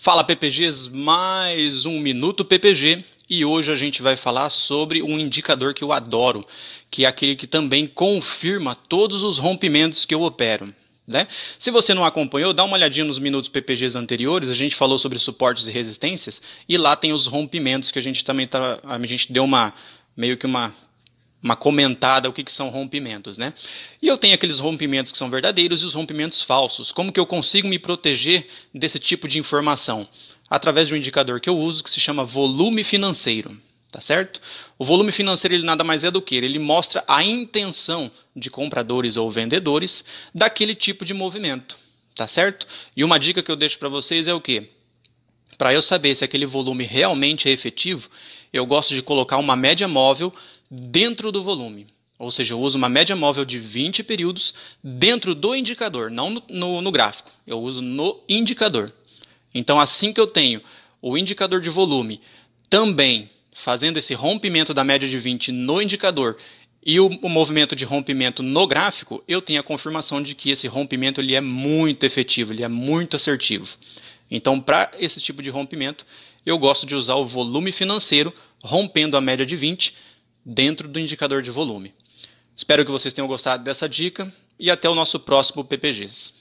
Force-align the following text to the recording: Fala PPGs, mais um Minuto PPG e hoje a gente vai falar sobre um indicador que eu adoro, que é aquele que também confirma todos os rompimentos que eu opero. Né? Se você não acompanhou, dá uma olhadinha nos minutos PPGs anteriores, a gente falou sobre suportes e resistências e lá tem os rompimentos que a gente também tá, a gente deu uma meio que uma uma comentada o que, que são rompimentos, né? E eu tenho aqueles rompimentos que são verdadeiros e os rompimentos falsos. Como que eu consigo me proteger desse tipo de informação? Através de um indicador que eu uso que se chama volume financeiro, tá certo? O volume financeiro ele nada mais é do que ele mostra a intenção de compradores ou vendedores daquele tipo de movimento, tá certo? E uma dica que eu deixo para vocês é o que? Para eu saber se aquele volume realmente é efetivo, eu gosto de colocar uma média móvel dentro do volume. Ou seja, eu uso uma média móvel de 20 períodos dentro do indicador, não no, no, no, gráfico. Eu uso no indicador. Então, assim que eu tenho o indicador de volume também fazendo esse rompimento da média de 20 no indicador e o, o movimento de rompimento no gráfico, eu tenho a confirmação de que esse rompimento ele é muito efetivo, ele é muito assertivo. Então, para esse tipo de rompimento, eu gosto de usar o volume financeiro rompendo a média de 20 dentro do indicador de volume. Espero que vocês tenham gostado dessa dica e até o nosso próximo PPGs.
Fala 0.00 0.22
PPGs, 0.22 0.88
mais 0.88 1.84
um 1.84 1.98
Minuto 1.98 2.44
PPG 2.44 3.04
e 3.28 3.44
hoje 3.44 3.72
a 3.72 3.74
gente 3.74 4.00
vai 4.00 4.14
falar 4.14 4.48
sobre 4.48 5.02
um 5.02 5.18
indicador 5.18 5.74
que 5.74 5.82
eu 5.82 5.92
adoro, 5.92 6.46
que 6.88 7.04
é 7.04 7.08
aquele 7.08 7.34
que 7.34 7.48
também 7.48 7.84
confirma 7.84 8.76
todos 8.76 9.24
os 9.24 9.38
rompimentos 9.38 10.04
que 10.04 10.14
eu 10.14 10.22
opero. 10.22 10.72
Né? 11.04 11.26
Se 11.58 11.72
você 11.72 11.94
não 11.94 12.04
acompanhou, 12.04 12.52
dá 12.52 12.62
uma 12.62 12.76
olhadinha 12.76 13.04
nos 13.04 13.18
minutos 13.18 13.50
PPGs 13.50 13.98
anteriores, 13.98 14.48
a 14.48 14.54
gente 14.54 14.76
falou 14.76 14.98
sobre 14.98 15.18
suportes 15.18 15.66
e 15.66 15.72
resistências 15.72 16.40
e 16.68 16.78
lá 16.78 16.94
tem 16.94 17.12
os 17.12 17.26
rompimentos 17.26 17.90
que 17.90 17.98
a 17.98 18.02
gente 18.02 18.24
também 18.24 18.46
tá, 18.46 18.78
a 18.84 19.04
gente 19.04 19.32
deu 19.32 19.42
uma 19.42 19.74
meio 20.16 20.36
que 20.36 20.46
uma 20.46 20.72
uma 21.42 21.54
comentada 21.54 22.28
o 22.28 22.32
que, 22.32 22.42
que 22.42 22.52
são 22.52 22.68
rompimentos, 22.68 23.38
né? 23.38 23.54
E 24.02 24.08
eu 24.08 24.18
tenho 24.18 24.34
aqueles 24.34 24.58
rompimentos 24.58 25.12
que 25.12 25.18
são 25.18 25.30
verdadeiros 25.30 25.82
e 25.82 25.86
os 25.86 25.94
rompimentos 25.94 26.42
falsos. 26.42 26.90
Como 26.90 27.12
que 27.12 27.20
eu 27.20 27.26
consigo 27.26 27.68
me 27.68 27.78
proteger 27.78 28.46
desse 28.74 28.98
tipo 28.98 29.28
de 29.28 29.38
informação? 29.38 30.08
Através 30.50 30.88
de 30.88 30.94
um 30.94 30.96
indicador 30.96 31.40
que 31.40 31.48
eu 31.48 31.56
uso 31.56 31.84
que 31.84 31.90
se 31.90 32.00
chama 32.00 32.24
volume 32.24 32.82
financeiro, 32.82 33.56
tá 33.92 34.00
certo? 34.00 34.40
O 34.78 34.84
volume 34.84 35.12
financeiro 35.12 35.54
ele 35.54 35.64
nada 35.64 35.84
mais 35.84 36.04
é 36.04 36.10
do 36.10 36.22
que 36.22 36.34
ele 36.34 36.58
mostra 36.58 37.04
a 37.06 37.22
intenção 37.22 38.10
de 38.34 38.50
compradores 38.50 39.16
ou 39.16 39.30
vendedores 39.30 40.04
daquele 40.34 40.74
tipo 40.74 41.04
de 41.04 41.14
movimento, 41.14 41.76
tá 42.14 42.26
certo? 42.26 42.66
E 42.96 43.04
uma 43.04 43.18
dica 43.18 43.42
que 43.42 43.50
eu 43.50 43.56
deixo 43.56 43.78
para 43.78 43.88
vocês 43.88 44.26
é 44.26 44.34
o 44.34 44.40
que? 44.40 44.77
Para 45.58 45.74
eu 45.74 45.82
saber 45.82 46.14
se 46.14 46.24
aquele 46.24 46.46
volume 46.46 46.84
realmente 46.84 47.48
é 47.48 47.52
efetivo, 47.52 48.08
eu 48.52 48.64
gosto 48.64 48.94
de 48.94 49.02
colocar 49.02 49.36
uma 49.36 49.56
média 49.56 49.88
móvel 49.88 50.32
dentro 50.70 51.32
do 51.32 51.42
volume. 51.42 51.88
Ou 52.18 52.30
seja, 52.30 52.54
eu 52.54 52.60
uso 52.60 52.78
uma 52.78 52.88
média 52.88 53.14
móvel 53.14 53.44
de 53.44 53.58
20 53.58 54.02
períodos 54.04 54.54
dentro 54.82 55.34
do 55.34 55.54
indicador, 55.54 56.10
não 56.10 56.30
no, 56.30 56.42
no, 56.48 56.80
no, 56.80 56.92
gráfico. 56.92 57.30
Eu 57.46 57.60
uso 57.60 57.82
no 57.82 58.20
indicador. 58.28 58.92
Então, 59.54 59.80
assim 59.80 60.12
que 60.12 60.20
eu 60.20 60.26
tenho 60.26 60.60
o 61.02 61.18
indicador 61.18 61.60
de 61.60 61.70
volume 61.70 62.20
também 62.70 63.28
fazendo 63.52 63.96
esse 63.96 64.14
rompimento 64.14 64.72
da 64.72 64.84
média 64.84 65.08
de 65.08 65.18
20 65.18 65.50
no 65.50 65.82
indicador 65.82 66.36
e 66.84 66.98
o, 67.00 67.06
o 67.06 67.28
movimento 67.28 67.74
de 67.74 67.84
rompimento 67.84 68.42
no 68.42 68.66
gráfico, 68.66 69.22
eu 69.26 69.42
tenho 69.42 69.60
a 69.60 69.64
confirmação 69.64 70.22
de 70.22 70.34
que 70.34 70.50
esse 70.50 70.66
rompimento 70.68 71.20
ele 71.20 71.34
é 71.34 71.40
muito 71.40 72.04
efetivo, 72.04 72.52
ele 72.52 72.62
é 72.62 72.68
muito 72.68 73.16
assertivo. 73.16 73.76
Então, 74.30 74.60
para 74.60 74.90
esse 74.98 75.20
tipo 75.20 75.42
de 75.42 75.50
rompimento, 75.50 76.04
eu 76.44 76.58
gosto 76.58 76.86
de 76.86 76.94
usar 76.94 77.16
o 77.16 77.26
volume 77.26 77.72
financeiro 77.72 78.32
rompendo 78.62 79.16
a 79.16 79.20
média 79.20 79.46
de 79.46 79.56
20 79.56 79.94
dentro 80.44 80.88
do 80.88 80.98
indicador 80.98 81.42
de 81.42 81.50
volume. 81.50 81.94
Espero 82.56 82.84
que 82.84 82.90
vocês 82.90 83.14
tenham 83.14 83.28
gostado 83.28 83.62
dessa 83.62 83.88
dica 83.88 84.32
e 84.58 84.70
até 84.70 84.88
o 84.88 84.94
nosso 84.94 85.20
próximo 85.20 85.64
PPGs. 85.64 86.32